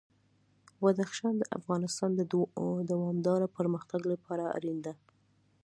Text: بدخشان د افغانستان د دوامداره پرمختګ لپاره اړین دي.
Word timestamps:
بدخشان 0.81 1.33
د 1.37 1.43
افغانستان 1.57 2.09
د 2.15 2.21
دوامداره 2.91 3.47
پرمختګ 3.57 4.01
لپاره 4.11 4.43
اړین 4.57 4.77
دي. 4.85 4.93